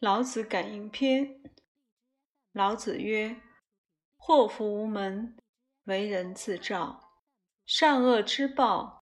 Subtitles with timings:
[0.00, 1.40] 老子感应篇。
[2.52, 3.40] 老子曰
[4.16, 5.36] ：“祸福无门，
[5.86, 7.00] 为人自照。
[7.66, 9.02] 善恶之报，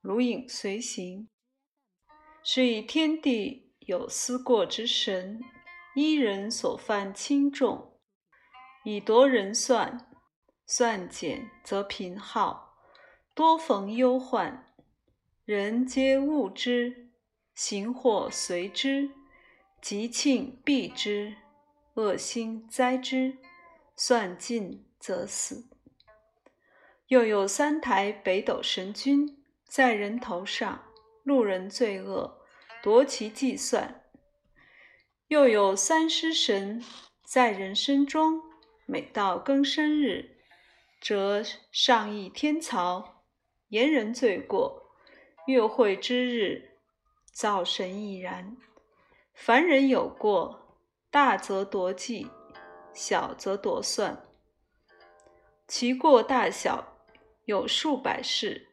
[0.00, 1.28] 如影随形。
[2.44, 5.40] 是以天地有思过之神，
[5.96, 7.98] 依人所犯轻重，
[8.84, 10.12] 以夺人算。
[10.64, 12.76] 算减则贫耗，
[13.34, 14.72] 多逢忧患。
[15.44, 17.10] 人皆恶之，
[17.52, 19.10] 行祸随之。”
[19.88, 21.36] 吉庆避之，
[21.94, 23.38] 恶心灾之，
[23.94, 25.68] 算尽则死。
[27.06, 30.86] 又有三台北斗神君，在人头上，
[31.22, 32.40] 路人罪恶，
[32.82, 34.02] 夺其计算；
[35.28, 36.82] 又有三尸神，
[37.22, 38.42] 在人身中，
[38.86, 40.38] 每到更生日，
[41.00, 43.22] 则上议天曹，
[43.68, 44.90] 言人罪过；
[45.46, 46.72] 月会之日，
[47.32, 48.56] 灶神亦然。
[49.36, 52.28] 凡人有过，大则夺计，
[52.94, 54.26] 小则夺算。
[55.68, 56.96] 其过大小
[57.44, 58.72] 有数百事。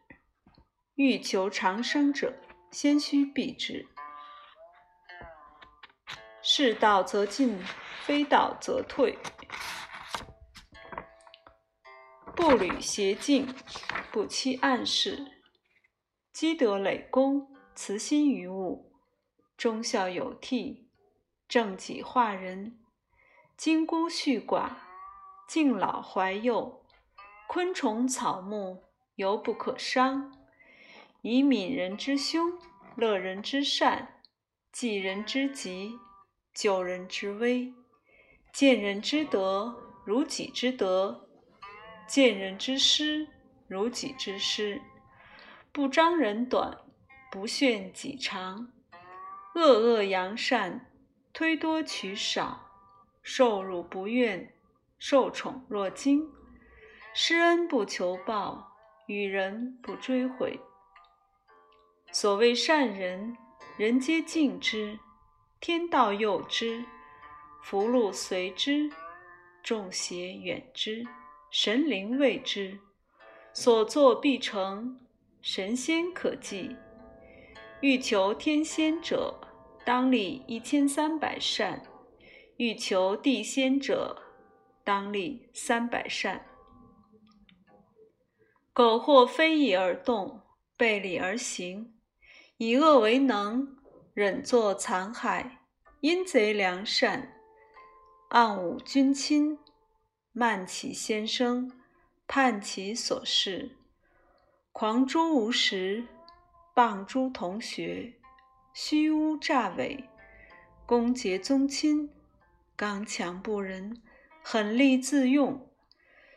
[0.94, 2.34] 欲求长生者，
[2.72, 3.86] 先须避之。
[6.40, 7.62] 是道则进，
[8.02, 9.18] 非道则退。
[12.34, 13.54] 步履邪径，
[14.10, 15.24] 不欺暗室，
[16.32, 18.93] 积德累功，慈心于物。
[19.64, 20.76] 忠孝有悌，
[21.48, 22.78] 正己化人，
[23.56, 24.72] 金孤恤寡，
[25.48, 26.84] 敬老怀幼，
[27.48, 28.84] 昆虫草木
[29.14, 30.30] 犹不可伤，
[31.22, 32.58] 以悯人之凶，
[32.94, 34.20] 乐人之善，
[34.70, 35.98] 济人之急，
[36.52, 37.72] 救人之危，
[38.52, 41.26] 见人之德如己之德，
[42.06, 43.26] 见人之失
[43.66, 44.82] 如己之失，
[45.72, 46.76] 不张人短，
[47.30, 48.70] 不炫己长。
[49.54, 50.90] 恶恶扬善，
[51.32, 52.70] 推多取少，
[53.22, 54.52] 受辱不怨，
[54.98, 56.28] 受宠若惊，
[57.14, 58.72] 施恩不求报，
[59.06, 60.58] 与人不追悔。
[62.10, 63.36] 所谓善人，
[63.76, 64.98] 人皆敬之，
[65.60, 66.84] 天道佑之，
[67.62, 68.90] 福禄随之，
[69.62, 71.06] 众邪远之，
[71.52, 72.80] 神灵畏之，
[73.52, 75.00] 所作必成，
[75.40, 76.76] 神仙可祭。
[77.80, 79.38] 欲求天仙者，
[79.84, 81.80] 当立一千三百善；
[82.56, 84.22] 欲求地仙者，
[84.82, 86.46] 当立三百善。
[88.72, 90.40] 苟或非义而动，
[90.76, 91.94] 背礼而行，
[92.56, 93.76] 以恶为能，
[94.14, 95.60] 忍作残害，
[96.00, 97.34] 阴贼良善，
[98.30, 99.58] 暗侮君亲，
[100.32, 101.70] 慢其先生，
[102.26, 103.76] 叛其所事，
[104.72, 106.06] 狂诸无实。
[106.74, 108.14] 谤诸同学，
[108.76, 110.10] 虚诬诈伪，
[110.84, 112.10] 攻讦宗亲，
[112.74, 114.02] 刚强不仁，
[114.42, 115.70] 狠戾自用，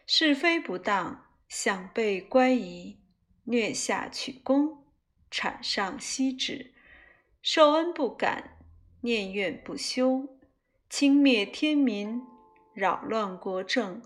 [0.06, 3.00] 是非不当，想被乖疑，
[3.46, 4.86] 虐下取功，
[5.32, 6.76] 产上息止，
[7.42, 8.60] 受恩不敢，
[9.02, 10.38] 念怨不休，
[10.92, 12.22] 轻蔑天民，
[12.76, 14.00] 扰乱国政，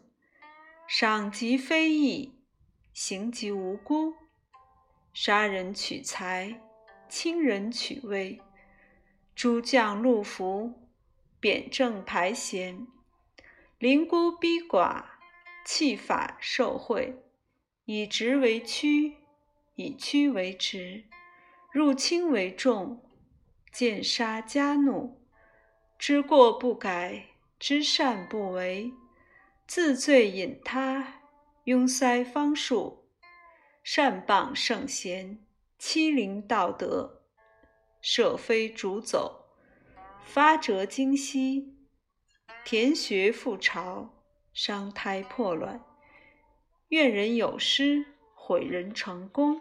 [0.87, 2.39] 赏及非义，
[2.93, 4.13] 刑及无辜。
[5.13, 6.61] 杀人取财，
[7.11, 8.39] 轻人取威，
[9.35, 10.87] 诸将戮服，
[11.41, 12.87] 贬正排贤，
[13.77, 15.03] 凌孤逼寡，
[15.65, 17.21] 弃法受贿，
[17.83, 19.17] 以直为曲，
[19.75, 21.03] 以曲为直，
[21.69, 23.03] 入轻为重，
[23.73, 25.21] 见杀加怒，
[25.99, 27.25] 知过不改，
[27.59, 28.93] 知善不为，
[29.67, 31.15] 自罪引他，
[31.65, 33.05] 拥塞方术。
[33.83, 35.43] 善谤圣贤，
[35.83, 37.23] 欺凌道德，
[38.01, 39.47] 舍非逐走，
[40.23, 41.75] 发折精息，
[42.63, 44.13] 田穴覆巢，
[44.53, 45.83] 伤胎破卵，
[46.89, 48.05] 怨人有失，
[48.35, 49.59] 毁人成功，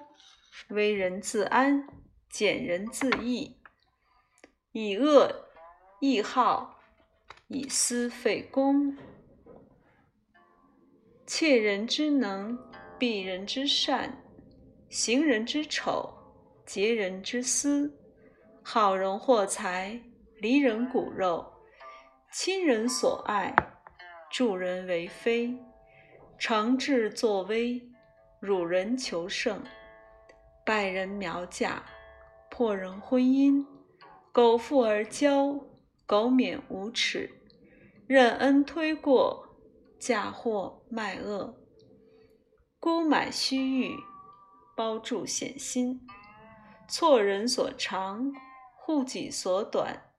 [0.68, 1.88] 危人自安，
[2.28, 3.56] 减人自益，
[4.72, 5.48] 以恶
[6.00, 6.82] 易好，
[7.48, 8.94] 以私废公，
[11.26, 12.58] 窃人之能。
[12.98, 14.22] 避人之善，
[14.90, 16.19] 行人之丑，
[16.72, 17.98] 劫人之私，
[18.62, 20.00] 好人获财，
[20.36, 21.44] 离人骨肉，
[22.32, 23.52] 亲人所爱，
[24.30, 25.52] 助人为非，
[26.38, 27.82] 惩治作威，
[28.38, 29.60] 辱人求胜，
[30.64, 31.82] 败人苗嫁，
[32.48, 33.66] 破人婚姻，
[34.30, 35.60] 苟富而骄，
[36.06, 37.28] 苟免无耻，
[38.06, 39.56] 任恩推过，
[39.98, 41.52] 嫁祸卖恶。
[42.78, 43.96] 孤买虚誉，
[44.76, 46.06] 包住险心，
[46.90, 48.32] 错人所长，
[48.74, 50.10] 护己所短，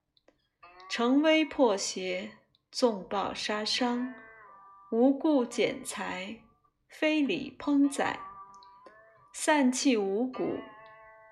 [0.90, 2.32] 乘威破邪，
[2.72, 4.14] 纵暴杀伤，
[4.90, 6.40] 无故减财，
[6.88, 8.18] 非礼烹宰，
[9.34, 10.60] 散弃五谷，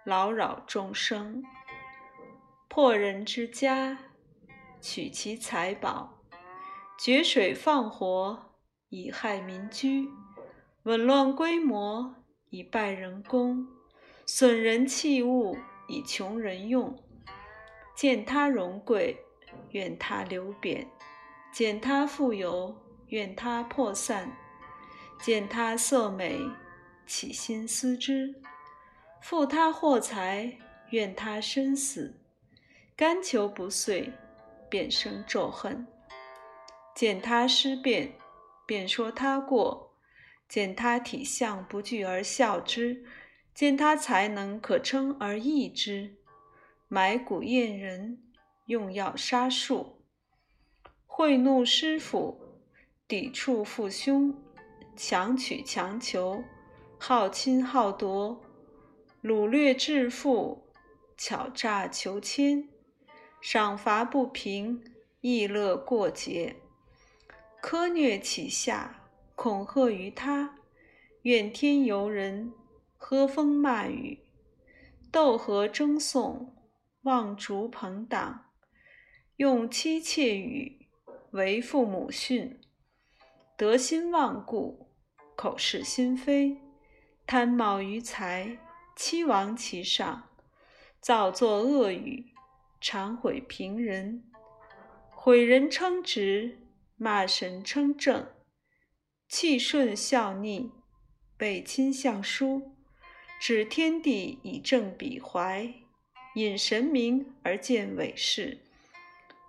[0.04, 1.42] 劳扰众生，
[2.68, 3.98] 破人之家，
[4.82, 6.20] 取其财宝，
[7.00, 8.58] 决水放火，
[8.90, 10.10] 以害民居，
[10.84, 12.16] 紊乱规模，
[12.50, 13.66] 以败人工，
[14.32, 16.96] 损人器物，以穷人用。
[17.96, 19.18] 见他荣贵，
[19.72, 20.86] 愿他流贬；
[21.52, 24.28] 见他富有，愿他破散；
[25.20, 26.40] 见他色美，
[27.08, 28.36] 起心思之；
[29.20, 30.60] 负他祸财，
[30.92, 32.14] 愿他身死；
[32.96, 34.12] 甘求不遂，
[34.70, 35.88] 便生咒恨；
[36.94, 38.14] 见他失变，
[38.68, 39.90] 便说他过；
[40.48, 43.04] 见他体相不具而笑之；
[43.60, 46.16] 见他才能可称而异之。
[46.88, 48.24] 埋骨验人，
[48.68, 49.98] 用药杀树，
[51.06, 52.40] 贿赂师傅，
[53.06, 54.34] 抵触父兄，
[54.96, 56.42] 强取强求，
[56.98, 58.42] 好侵好夺，
[59.22, 60.70] 掳掠致富，
[61.18, 62.70] 巧诈求签，
[63.42, 64.82] 赏罚不平，
[65.20, 66.56] 逸乐过节，
[67.62, 69.04] 苛虐其下，
[69.36, 70.56] 恐吓于他，
[71.24, 72.54] 怨天尤人，
[73.02, 74.20] 喝风骂雨，
[75.12, 76.56] 斗河争讼。
[77.04, 78.52] 望逐朋党，
[79.38, 80.90] 用妻妾语，
[81.32, 82.60] 为父母训，
[83.56, 84.92] 得心忘故，
[85.38, 86.58] 口是心非，
[87.26, 88.60] 贪冒于财，
[88.98, 90.30] 欺王其上，
[91.00, 92.34] 造作恶语，
[92.82, 94.30] 常毁平人，
[95.10, 96.68] 毁人称直，
[96.98, 98.28] 骂神称正，
[99.30, 100.74] 气顺孝逆，
[101.38, 102.76] 背亲向疏，
[103.40, 105.74] 指天地以正彼怀。
[106.36, 108.60] 引神明而见伪事，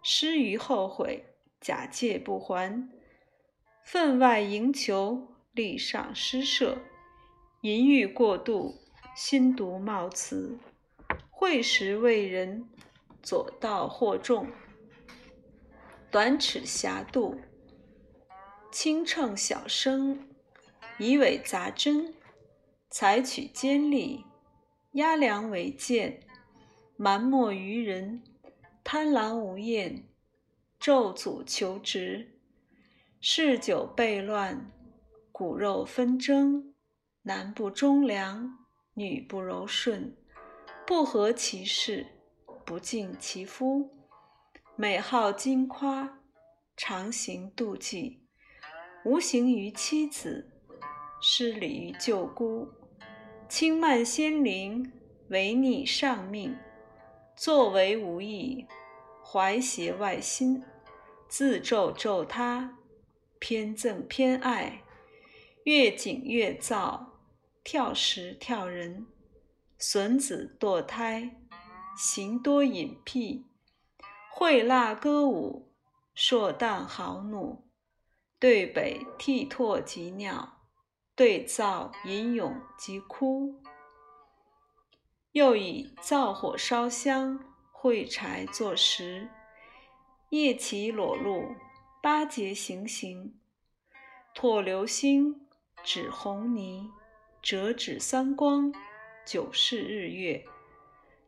[0.02, 1.24] 失于后悔，
[1.60, 2.88] 假借不还；
[3.84, 6.78] 分外营求，力上施设，
[7.60, 8.80] 淫欲过度，
[9.14, 10.58] 心毒冒辞，
[11.30, 12.66] 会时为人，
[13.22, 14.48] 左道惑众，
[16.10, 17.38] 短尺狭度，
[18.72, 20.26] 轻秤小升，
[20.98, 22.14] 以伪杂真，
[22.90, 24.26] 采取尖利，
[24.92, 26.26] 压良为贱，
[26.96, 28.20] 瞒莫于人，
[28.82, 30.08] 贪婪无厌，
[30.80, 32.32] 咒诅求职，
[33.20, 34.72] 嗜酒悖乱，
[35.30, 36.74] 骨肉纷争，
[37.22, 38.58] 男不忠良，
[38.94, 40.16] 女不柔顺，
[40.84, 42.04] 不合其事，
[42.66, 43.88] 不敬其夫，
[44.74, 46.18] 美好矜夸，
[46.76, 48.26] 常行妒忌，
[49.04, 50.50] 无形于妻子，
[51.22, 52.68] 失礼于舅姑，
[53.50, 54.92] 轻慢先灵，
[55.26, 56.56] 违逆上命。
[57.34, 58.64] 作为无益，
[59.24, 60.62] 怀邪外心，
[61.28, 62.78] 自咒咒他，
[63.40, 64.84] 偏憎偏爱，
[65.64, 67.18] 越紧越躁，
[67.64, 69.08] 跳石跳人，
[69.76, 71.36] 损子堕胎，
[71.96, 73.46] 行多隐僻，
[74.30, 75.72] 会蜡歌舞，
[76.14, 77.64] 硕荡豪怒，
[78.38, 80.59] 对北涕唾及尿，
[81.20, 83.60] 对灶吟咏及哭。
[85.32, 87.38] 又以灶火烧香，
[87.72, 89.28] 会柴作食，
[90.30, 91.54] 夜起裸露，
[92.00, 93.38] 八节行刑，
[94.34, 95.46] 唾流星，
[95.84, 96.90] 指红泥，
[97.42, 98.72] 折指三光，
[99.26, 100.46] 九世日月，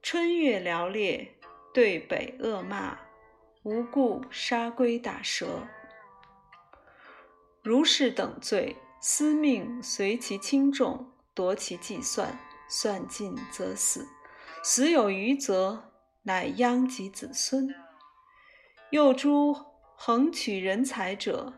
[0.01, 1.35] 春月寥烈，
[1.75, 2.99] 对北恶骂，
[3.63, 5.69] 无故杀龟打蛇，
[7.63, 12.39] 如是等罪，司命随其轻重，夺其计算。
[12.69, 14.09] 算尽则死，
[14.65, 15.93] 死有余则
[16.23, 17.69] 乃殃及子孙。
[18.89, 19.55] 又诸
[19.95, 21.53] 横取人财者，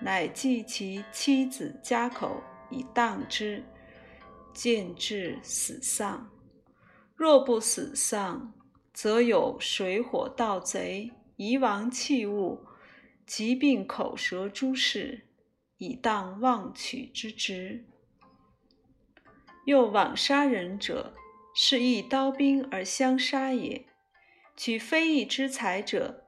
[0.00, 3.62] 乃计其妻子家口以当之，
[4.54, 6.30] 见至死丧。
[7.14, 8.54] 若不死丧，
[8.94, 12.64] 则有水火盗贼、遗亡器物、
[13.26, 15.26] 疾病口舌诸事，
[15.78, 17.84] 以当妄取之职。
[19.64, 21.14] 又枉杀人者，
[21.54, 23.86] 是亦刀兵而相杀也。
[24.56, 26.24] 取非义之财者，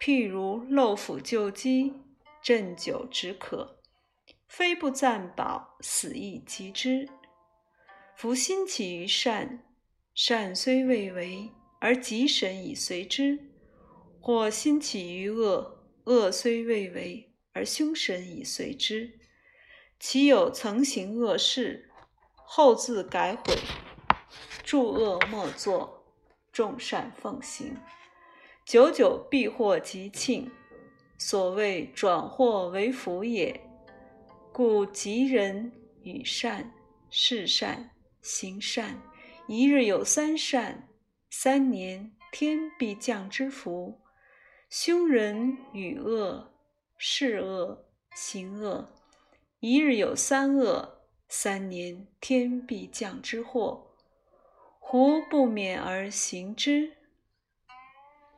[0.00, 1.94] 譬如漏斧救饥，
[2.44, 3.78] 鸩酒止渴，
[4.46, 7.08] 非不暂保，死亦及之。
[8.14, 9.64] 夫心起于善，
[10.14, 13.38] 善虽未为，而吉神以随之；
[14.20, 19.18] 或心起于恶，恶虽未为，而凶神已随之。
[19.98, 21.90] 其有曾行恶事？
[22.34, 23.56] 后自改悔，
[24.62, 26.04] 诸恶莫作，
[26.52, 27.76] 众善奉行。
[28.64, 30.50] 久久必获吉庆。
[31.18, 33.60] 所谓转祸为福也。
[34.52, 36.74] 故吉人与善、
[37.08, 37.90] 事善、
[38.20, 39.00] 行善，
[39.46, 40.88] 一日有三善，
[41.30, 44.02] 三年天必降之福；
[44.68, 46.51] 凶人与恶、
[47.04, 48.88] 是恶、行恶，
[49.58, 53.88] 一日有三恶，三年天必降之祸。
[54.78, 56.92] 胡不免而行之？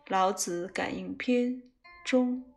[0.06, 1.62] 老子感应篇
[2.06, 2.53] 中。